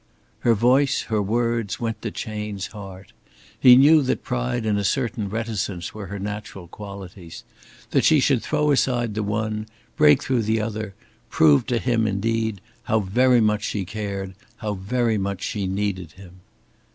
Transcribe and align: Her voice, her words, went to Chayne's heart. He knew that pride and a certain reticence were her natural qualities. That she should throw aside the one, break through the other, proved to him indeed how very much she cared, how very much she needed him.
Her 0.39 0.55
voice, 0.55 1.01
her 1.13 1.21
words, 1.21 1.79
went 1.79 2.01
to 2.01 2.09
Chayne's 2.09 2.65
heart. 2.73 3.13
He 3.59 3.75
knew 3.75 4.01
that 4.01 4.23
pride 4.23 4.65
and 4.65 4.79
a 4.79 4.83
certain 4.83 5.29
reticence 5.29 5.93
were 5.93 6.07
her 6.07 6.17
natural 6.17 6.67
qualities. 6.67 7.43
That 7.91 8.03
she 8.03 8.19
should 8.19 8.41
throw 8.41 8.71
aside 8.71 9.13
the 9.13 9.21
one, 9.21 9.67
break 9.97 10.23
through 10.23 10.41
the 10.41 10.59
other, 10.59 10.95
proved 11.29 11.67
to 11.67 11.77
him 11.77 12.07
indeed 12.07 12.61
how 12.85 13.01
very 13.01 13.41
much 13.41 13.63
she 13.63 13.85
cared, 13.85 14.33
how 14.57 14.73
very 14.73 15.19
much 15.19 15.43
she 15.43 15.67
needed 15.67 16.13
him. 16.13 16.39